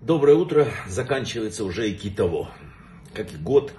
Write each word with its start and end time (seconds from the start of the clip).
Доброе 0.00 0.34
утро. 0.36 0.66
Заканчивается 0.88 1.62
уже 1.62 1.90
и 1.90 1.94
китово. 1.94 2.50
Как 3.12 3.34
и 3.34 3.36
год. 3.36 3.74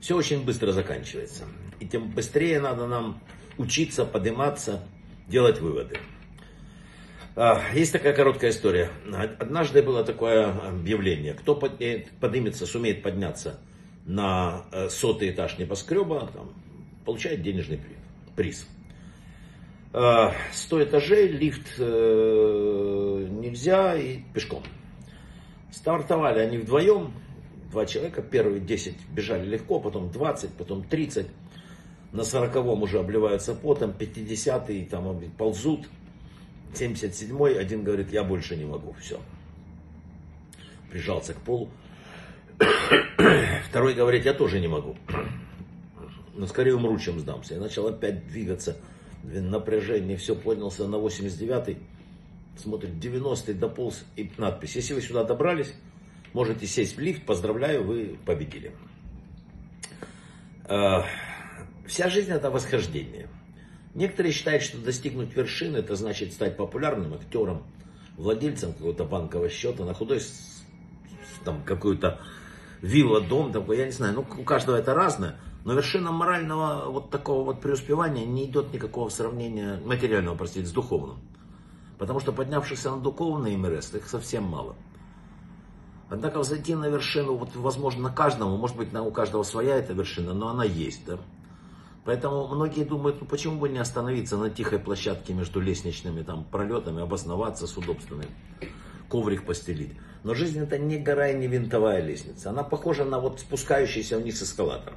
Все 0.00 0.16
очень 0.16 0.44
быстро 0.44 0.70
заканчивается. 0.70 1.42
И 1.80 1.88
тем 1.88 2.08
быстрее 2.08 2.60
надо 2.60 2.86
нам 2.86 3.20
учиться, 3.58 4.04
подниматься, 4.04 4.80
делать 5.26 5.58
выводы. 5.60 5.98
А, 7.34 7.60
есть 7.74 7.92
такая 7.92 8.12
короткая 8.12 8.52
история. 8.52 8.92
Однажды 9.40 9.82
было 9.82 10.04
такое 10.04 10.52
объявление. 10.52 11.34
Кто 11.34 11.56
поднимется, 11.56 12.64
сумеет 12.64 13.02
подняться 13.02 13.58
на 14.06 14.66
э, 14.70 14.88
сотый 14.88 15.30
этаж 15.30 15.58
небоскреба, 15.58 16.30
там, 16.32 16.54
получает 17.04 17.42
денежный 17.42 17.80
приз. 18.36 18.68
100 19.90 19.98
а, 19.98 20.32
этажей, 20.84 21.26
лифт 21.26 21.66
э, 21.76 23.26
нельзя 23.28 23.96
и 23.96 24.20
пешком. 24.32 24.62
Стартовали 25.72 26.40
они 26.40 26.58
вдвоем, 26.58 27.12
два 27.70 27.86
человека, 27.86 28.22
первые 28.22 28.60
10 28.60 28.94
бежали 29.12 29.46
легко, 29.46 29.80
потом 29.80 30.10
20, 30.10 30.50
потом 30.54 30.82
30. 30.82 31.26
На 32.12 32.22
40-м 32.22 32.82
уже 32.82 32.98
обливаются 32.98 33.54
потом, 33.54 33.90
50-й 33.90 34.84
там 34.86 35.20
ползут, 35.38 35.88
77-й, 36.74 37.58
один 37.58 37.84
говорит, 37.84 38.12
я 38.12 38.24
больше 38.24 38.56
не 38.56 38.64
могу, 38.64 38.94
все. 39.00 39.20
Прижался 40.90 41.34
к 41.34 41.38
полу. 41.38 41.68
Второй 43.68 43.94
говорит, 43.94 44.24
я 44.24 44.34
тоже 44.34 44.58
не 44.58 44.68
могу. 44.68 44.96
Но 46.34 46.46
скорее 46.46 46.74
умру, 46.74 46.98
чем 46.98 47.20
сдамся. 47.20 47.54
Я 47.54 47.60
начал 47.60 47.86
опять 47.86 48.26
двигаться. 48.26 48.76
Напряжение, 49.22 50.16
все 50.16 50.34
поднялся 50.34 50.88
на 50.88 50.96
89-й 50.96 51.76
смотрит 52.60 52.90
90-й 52.90 53.54
дополз 53.54 54.04
и 54.16 54.30
надпись. 54.38 54.76
Если 54.76 54.94
вы 54.94 55.02
сюда 55.02 55.24
добрались, 55.24 55.74
можете 56.32 56.66
сесть 56.66 56.96
в 56.96 57.00
лифт, 57.00 57.24
поздравляю, 57.24 57.84
вы 57.84 58.18
победили. 58.24 58.72
А, 60.64 61.04
вся 61.86 62.08
жизнь 62.08 62.30
это 62.30 62.50
восхождение. 62.50 63.28
Некоторые 63.94 64.32
считают, 64.32 64.62
что 64.62 64.78
достигнуть 64.78 65.34
вершины, 65.34 65.78
это 65.78 65.96
значит 65.96 66.32
стать 66.32 66.56
популярным 66.56 67.14
актером, 67.14 67.64
владельцем 68.16 68.72
какого-то 68.72 69.04
банкового 69.04 69.48
счета, 69.48 69.84
на 69.84 69.94
худой 69.94 70.20
там 71.44 71.64
какую-то 71.64 72.20
вилла, 72.82 73.20
дом, 73.20 73.52
такой, 73.52 73.78
я 73.78 73.86
не 73.86 73.92
знаю, 73.92 74.14
ну 74.14 74.20
у 74.20 74.44
каждого 74.44 74.76
это 74.76 74.94
разное, 74.94 75.36
но 75.64 75.74
вершина 75.74 76.12
морального 76.12 76.90
вот 76.90 77.10
такого 77.10 77.44
вот 77.44 77.60
преуспевания 77.60 78.24
не 78.24 78.46
идет 78.46 78.72
никакого 78.72 79.08
сравнения, 79.08 79.80
материального, 79.84 80.36
простите, 80.36 80.66
с 80.66 80.72
духовным. 80.72 81.18
Потому 82.00 82.18
что 82.18 82.32
поднявшихся 82.32 82.92
на 82.92 82.96
духовный 82.96 83.58
МРС, 83.58 83.92
их 83.92 84.08
совсем 84.08 84.44
мало. 84.44 84.74
Однако 86.08 86.40
взойти 86.40 86.74
на 86.74 86.86
вершину, 86.86 87.36
вот, 87.36 87.54
возможно, 87.54 88.04
на 88.04 88.10
каждому, 88.10 88.56
может 88.56 88.74
быть, 88.74 88.90
на, 88.90 89.02
у 89.02 89.10
каждого 89.10 89.42
своя 89.42 89.76
эта 89.76 89.92
вершина, 89.92 90.32
но 90.32 90.48
она 90.48 90.64
есть, 90.64 91.04
да. 91.04 91.18
Поэтому 92.06 92.48
многие 92.48 92.84
думают, 92.84 93.20
ну 93.20 93.26
почему 93.26 93.58
бы 93.58 93.68
не 93.68 93.78
остановиться 93.78 94.38
на 94.38 94.48
тихой 94.48 94.78
площадке 94.78 95.34
между 95.34 95.60
лестничными 95.60 96.22
там 96.22 96.44
пролетами, 96.44 97.02
обосноваться 97.02 97.66
с 97.66 97.76
удобствами, 97.76 98.24
коврик 99.10 99.44
постелить. 99.44 99.92
Но 100.24 100.32
жизнь 100.32 100.58
это 100.58 100.78
не 100.78 100.96
гора 100.96 101.28
и 101.28 101.38
не 101.38 101.48
винтовая 101.48 102.00
лестница. 102.00 102.48
Она 102.48 102.62
похожа 102.62 103.04
на 103.04 103.20
вот 103.20 103.40
спускающийся 103.40 104.16
вниз 104.16 104.42
эскалатор. 104.42 104.94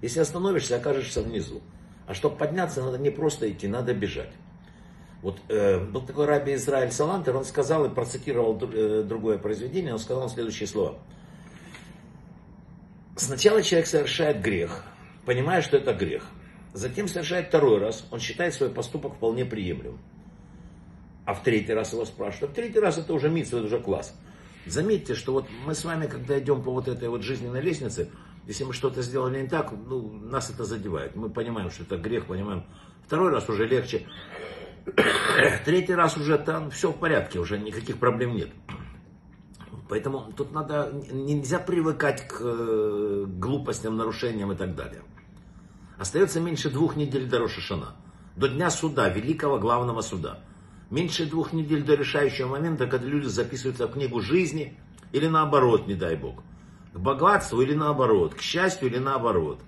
Если 0.00 0.20
остановишься, 0.20 0.76
окажешься 0.76 1.20
внизу. 1.20 1.60
А 2.06 2.14
чтобы 2.14 2.36
подняться, 2.36 2.82
надо 2.82 2.96
не 2.96 3.10
просто 3.10 3.50
идти, 3.52 3.68
надо 3.68 3.92
бежать. 3.92 4.32
Вот 5.22 5.38
э, 5.48 5.78
был 5.78 6.00
такой 6.02 6.26
раби 6.26 6.54
Израиль 6.54 6.90
Салантер, 6.90 7.36
он 7.36 7.44
сказал 7.44 7.84
и 7.84 7.90
процитировал 7.90 8.58
э, 8.72 9.02
другое 9.02 9.36
произведение, 9.38 9.92
он 9.92 9.98
сказал 9.98 10.30
следующие 10.30 10.66
слова. 10.66 10.98
Сначала 13.16 13.62
человек 13.62 13.86
совершает 13.86 14.40
грех, 14.40 14.84
понимая, 15.26 15.60
что 15.60 15.76
это 15.76 15.92
грех. 15.92 16.24
Затем 16.72 17.06
совершает 17.06 17.48
второй 17.48 17.78
раз, 17.78 18.06
он 18.10 18.20
считает 18.20 18.54
свой 18.54 18.70
поступок 18.70 19.14
вполне 19.14 19.44
приемлемым. 19.44 19.98
А 21.26 21.34
в 21.34 21.42
третий 21.42 21.74
раз 21.74 21.92
его 21.92 22.06
спрашивают. 22.06 22.52
В 22.52 22.54
третий 22.54 22.80
раз 22.80 22.96
это 22.96 23.12
уже 23.12 23.28
митсва, 23.28 23.58
это 23.58 23.66
уже 23.66 23.78
класс. 23.78 24.14
Заметьте, 24.64 25.14
что 25.14 25.32
вот 25.32 25.46
мы 25.66 25.74
с 25.74 25.84
вами, 25.84 26.06
когда 26.06 26.38
идем 26.38 26.62
по 26.62 26.70
вот 26.70 26.88
этой 26.88 27.08
вот 27.08 27.22
жизненной 27.22 27.60
лестнице, 27.60 28.08
если 28.46 28.64
мы 28.64 28.72
что-то 28.72 29.02
сделали 29.02 29.42
не 29.42 29.48
так, 29.48 29.72
ну, 29.72 30.10
нас 30.12 30.48
это 30.50 30.64
задевает. 30.64 31.14
Мы 31.14 31.28
понимаем, 31.28 31.70
что 31.70 31.82
это 31.82 31.98
грех, 31.98 32.26
понимаем. 32.26 32.64
Второй 33.06 33.30
раз 33.30 33.48
уже 33.48 33.66
легче. 33.66 34.06
Третий 35.64 35.94
раз 35.94 36.16
уже 36.16 36.38
там 36.38 36.70
все 36.70 36.90
в 36.90 36.98
порядке, 36.98 37.38
уже 37.38 37.58
никаких 37.58 37.98
проблем 37.98 38.34
нет. 38.34 38.50
Поэтому 39.88 40.32
тут 40.36 40.52
надо, 40.52 40.92
нельзя 41.10 41.58
привыкать 41.58 42.28
к 42.28 42.38
э, 42.40 43.24
глупостям, 43.26 43.96
нарушениям 43.96 44.52
и 44.52 44.56
так 44.56 44.76
далее. 44.76 45.02
Остается 45.98 46.40
меньше 46.40 46.70
двух 46.70 46.96
недель 46.96 47.28
до 47.28 47.40
Рошашана, 47.40 47.96
до 48.36 48.48
дня 48.48 48.70
суда, 48.70 49.08
великого 49.08 49.58
главного 49.58 50.00
суда. 50.00 50.38
Меньше 50.90 51.28
двух 51.28 51.52
недель 51.52 51.82
до 51.82 51.94
решающего 51.94 52.48
момента, 52.48 52.86
когда 52.86 53.06
люди 53.06 53.26
записываются 53.26 53.86
в 53.86 53.92
книгу 53.92 54.20
жизни, 54.20 54.78
или 55.12 55.26
наоборот, 55.26 55.86
не 55.86 55.94
дай 55.94 56.16
бог. 56.16 56.42
К 56.92 56.98
богатству 56.98 57.60
или 57.60 57.74
наоборот, 57.74 58.34
к 58.34 58.40
счастью 58.40 58.88
или 58.88 58.98
наоборот. 58.98 59.60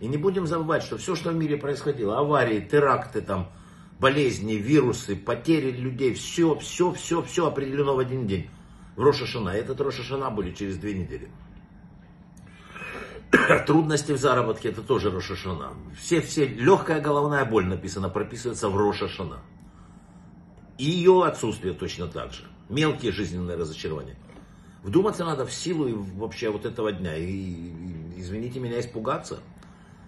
И 0.00 0.08
не 0.08 0.16
будем 0.16 0.46
забывать, 0.46 0.82
что 0.82 0.98
все, 0.98 1.14
что 1.14 1.30
в 1.30 1.36
мире 1.36 1.56
происходило, 1.56 2.18
аварии, 2.18 2.60
теракты, 2.60 3.22
там, 3.22 3.48
болезни, 4.00 4.54
вирусы, 4.54 5.16
потери 5.16 5.70
людей, 5.70 6.14
все, 6.14 6.56
все, 6.56 6.92
все, 6.92 7.22
все 7.22 7.46
определено 7.46 7.94
в 7.94 7.98
один 7.98 8.26
день. 8.26 8.48
В 8.96 9.02
Рошашана. 9.02 9.50
Этот 9.50 9.80
Рошашана 9.80 10.30
будет 10.30 10.56
через 10.56 10.78
две 10.78 10.94
недели. 10.94 11.30
Трудности 13.66 14.12
в 14.12 14.18
заработке, 14.18 14.70
это 14.70 14.82
тоже 14.82 15.10
Рошашана. 15.10 15.72
Все, 15.98 16.20
все, 16.20 16.46
легкая 16.46 17.00
головная 17.00 17.44
боль 17.44 17.66
написана, 17.66 18.08
прописывается 18.08 18.68
в 18.68 18.76
Рошашана. 18.76 19.40
И 20.78 20.84
ее 20.84 21.24
отсутствие 21.24 21.74
точно 21.74 22.06
так 22.06 22.32
же. 22.32 22.44
Мелкие 22.68 23.12
жизненные 23.12 23.56
разочарования. 23.56 24.16
Вдуматься 24.82 25.24
надо 25.24 25.46
в 25.46 25.52
силу 25.52 25.88
и 25.88 25.92
вообще 25.92 26.50
вот 26.50 26.64
этого 26.64 26.92
дня. 26.92 27.16
И 27.16 27.72
извините 28.16 28.60
меня, 28.60 28.78
испугаться 28.78 29.40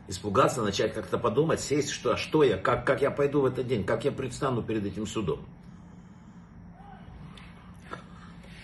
испугаться, 0.09 0.63
начать 0.63 0.95
как-то 0.95 1.19
подумать, 1.19 1.61
сесть, 1.61 1.91
что, 1.91 2.17
что 2.17 2.43
я, 2.43 2.57
как, 2.57 2.87
как 2.87 3.03
я 3.03 3.11
пойду 3.11 3.43
в 3.43 3.45
этот 3.45 3.67
день, 3.67 3.85
как 3.85 4.05
я 4.05 4.11
предстану 4.11 4.63
перед 4.63 4.85
этим 4.85 5.07
судом. 5.07 5.41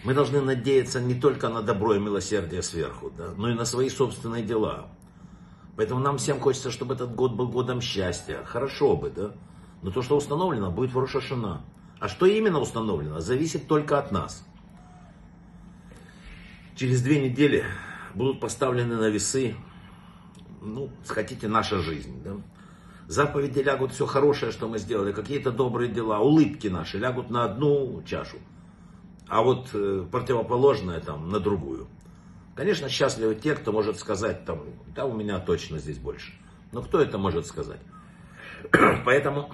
Мы 0.03 0.12
должны 0.12 0.41
надеяться 0.41 1.00
не 1.00 1.15
только 1.15 1.49
на 1.49 1.62
добро 1.62 1.94
и 1.94 1.99
милосердие 1.99 2.62
сверху, 2.62 3.10
да, 3.16 3.32
но 3.37 3.50
и 3.50 3.55
на 3.55 3.65
свои 3.65 3.88
собственные 3.88 4.43
дела. 4.43 4.88
Поэтому 5.77 6.00
нам 6.00 6.19
всем 6.19 6.41
хочется, 6.41 6.71
чтобы 6.71 6.94
этот 6.94 7.15
год 7.15 7.32
был 7.32 7.49
годом 7.49 7.81
счастья. 7.81 8.44
Хорошо 8.44 8.97
бы, 8.97 9.11
да? 9.11 9.32
Но 9.82 9.91
то, 9.91 10.03
что 10.03 10.16
установлено, 10.16 10.71
будет 10.71 10.93
в. 10.93 11.62
А 12.00 12.09
что 12.09 12.26
именно 12.26 12.61
установлено, 12.61 13.21
зависит 13.21 13.66
только 13.66 13.99
от 13.99 14.12
нас. 14.12 14.47
Через 16.76 17.03
две 17.03 17.21
недели 17.21 17.65
будут 18.15 18.41
поставлены 18.41 18.97
на 18.97 19.09
весы 19.09 19.56
ну, 20.65 20.91
хотите, 21.07 21.49
наша 21.49 21.79
жизнь. 21.81 22.23
Да? 22.25 22.37
Заповеди 23.07 23.61
лягут 23.61 23.93
все 23.93 24.07
хорошее, 24.07 24.51
что 24.51 24.69
мы 24.69 24.79
сделали, 24.79 25.13
какие-то 25.13 25.51
добрые 25.51 25.91
дела, 25.91 26.21
улыбки 26.21 26.69
наши 26.69 26.99
лягут 26.99 27.31
на 27.31 27.45
одну 27.45 28.03
чашу, 28.07 28.39
а 29.29 29.43
вот 29.43 29.71
э, 29.75 30.07
противоположное 30.11 31.01
там 31.01 31.29
на 31.29 31.39
другую. 31.39 31.87
Конечно, 32.55 32.89
счастливы 32.89 33.35
те, 33.35 33.55
кто 33.55 33.73
может 33.73 33.99
сказать, 33.99 34.45
там, 34.45 34.63
да, 34.95 35.05
у 35.05 35.15
меня 35.15 35.39
точно 35.39 35.79
здесь 35.79 35.99
больше. 35.99 36.33
Но 36.73 36.83
кто 36.83 37.01
это 37.01 37.19
может 37.19 37.47
сказать? 37.47 37.81
Поэтому 39.05 39.51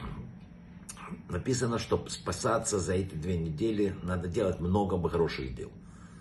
написано, 1.28 1.78
что 1.78 2.04
спасаться 2.08 2.78
за 2.78 2.94
эти 2.94 3.14
две 3.14 3.36
недели 3.36 3.96
надо 4.02 4.28
делать 4.28 4.60
много 4.60 5.08
хороших 5.08 5.54
дел. 5.54 5.72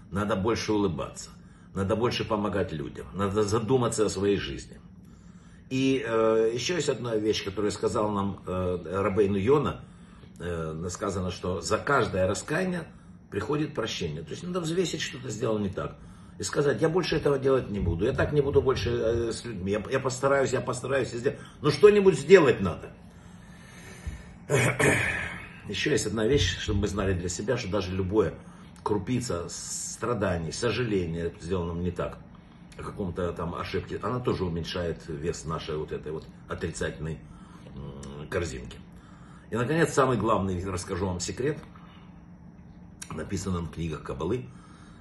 Надо 0.09 0.35
больше 0.35 0.73
улыбаться. 0.73 1.29
Надо 1.75 1.95
больше 1.95 2.25
помогать 2.25 2.71
людям. 2.71 3.05
Надо 3.13 3.43
задуматься 3.43 4.05
о 4.05 4.09
своей 4.09 4.37
жизни. 4.37 4.79
И 5.69 6.03
э, 6.05 6.51
еще 6.53 6.75
есть 6.75 6.89
одна 6.89 7.15
вещь, 7.15 7.45
которую 7.45 7.71
сказал 7.71 8.09
нам 8.09 8.41
э, 8.45 9.01
Рабейну 9.01 9.37
Йона. 9.37 9.81
Э, 10.39 10.87
сказано, 10.89 11.31
что 11.31 11.61
за 11.61 11.77
каждое 11.77 12.27
раскаяние 12.27 12.83
приходит 13.29 13.75
прощение. 13.75 14.23
То 14.23 14.31
есть 14.31 14.43
надо 14.43 14.61
взвесить, 14.61 15.01
что 15.01 15.19
ты 15.19 15.29
сделал 15.29 15.59
не 15.59 15.69
так. 15.69 15.97
И 16.39 16.43
сказать, 16.43 16.81
я 16.81 16.89
больше 16.89 17.17
этого 17.17 17.37
делать 17.37 17.69
не 17.69 17.79
буду. 17.79 18.05
Я 18.05 18.13
так 18.13 18.31
не 18.31 18.41
буду 18.41 18.61
больше 18.61 18.89
э, 18.89 19.31
с 19.31 19.43
людьми. 19.45 19.73
Я, 19.73 19.83
я 19.91 19.99
постараюсь, 19.99 20.53
я 20.53 20.61
постараюсь. 20.61 21.09
Сделать. 21.09 21.37
Но 21.61 21.69
что-нибудь 21.69 22.17
сделать 22.17 22.61
надо. 22.61 22.91
Еще 25.67 25.91
есть 25.91 26.07
одна 26.07 26.25
вещь, 26.25 26.57
чтобы 26.57 26.81
мы 26.81 26.87
знали 26.87 27.13
для 27.13 27.29
себя, 27.29 27.57
что 27.57 27.69
даже 27.69 27.93
любое 27.93 28.33
крупица 28.81 29.47
страданий, 29.49 30.51
сожаления, 30.51 31.31
сделанном 31.41 31.83
не 31.83 31.91
так, 31.91 32.17
каком-то 32.83 33.31
там 33.33 33.55
ошибке, 33.55 33.99
она 34.01 34.19
тоже 34.19 34.45
уменьшает 34.45 35.07
вес 35.07 35.45
нашей 35.45 35.77
вот 35.77 35.91
этой 35.91 36.11
вот 36.11 36.25
отрицательной 36.47 37.19
корзинки. 38.29 38.77
И, 39.49 39.55
наконец, 39.55 39.93
самый 39.93 40.17
главный, 40.17 40.63
расскажу 40.63 41.07
вам 41.07 41.19
секрет, 41.19 41.59
написанный 43.11 43.61
в 43.61 43.69
книгах 43.69 44.03
Кабалы. 44.03 44.45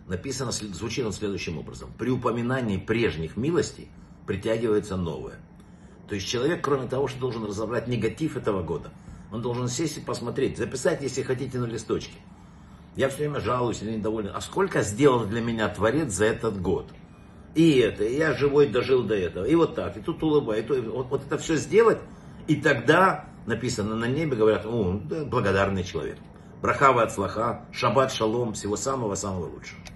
написано, 0.07 0.51
звучит 0.53 1.05
он 1.05 1.13
следующим 1.13 1.59
образом. 1.59 1.91
При 1.99 2.11
упоминании 2.11 2.79
прежних 2.79 3.37
милостей 3.37 3.91
притягивается 4.27 4.97
новое. 4.97 5.37
То 6.09 6.15
есть 6.15 6.27
человек, 6.27 6.65
кроме 6.65 6.89
того, 6.89 7.07
что 7.07 7.21
должен 7.21 7.45
разобрать 7.45 7.87
негатив 7.87 8.37
этого 8.37 8.63
года, 8.63 8.91
он 9.31 9.43
должен 9.43 9.69
сесть 9.69 9.99
и 9.99 10.01
посмотреть, 10.01 10.57
записать, 10.57 11.03
если 11.03 11.23
хотите, 11.23 11.59
на 11.59 11.67
листочке. 11.67 12.19
Я 12.97 13.11
все 13.11 13.19
время 13.19 13.41
жалуюсь 13.41 13.83
или 13.83 13.97
недоволен. 13.97 14.33
А 14.35 14.41
сколько 14.41 14.83
сделал 14.83 15.27
для 15.27 15.43
меня 15.43 15.69
Творец 15.69 16.13
за 16.13 16.25
этот 16.25 16.61
год? 16.61 16.91
И 17.59 17.79
это, 17.79 18.05
и 18.05 18.17
я 18.17 18.35
живой 18.35 18.69
дожил 18.69 19.03
до 19.03 19.17
этого. 19.17 19.45
И 19.45 19.57
вот 19.57 19.75
так, 19.75 19.97
и 19.97 20.01
тут 20.01 20.23
улыбаюсь. 20.23 20.65
И 20.71 20.81
вот, 20.81 21.09
вот 21.11 21.23
это 21.27 21.39
все 21.39 21.57
сделать, 21.57 21.99
и 22.47 22.55
тогда 22.55 23.25
написано 23.47 23.97
на 23.97 24.05
небе, 24.05 24.37
говорят, 24.37 24.65
о, 24.65 25.01
да, 25.03 25.25
благодарный 25.25 25.83
человек. 25.83 26.19
Брахава 26.63 27.03
от 27.03 27.13
слаха, 27.13 27.67
шаббат 27.73 28.13
шалом, 28.13 28.53
всего 28.53 28.77
самого-самого 28.77 29.47
лучшего. 29.47 29.81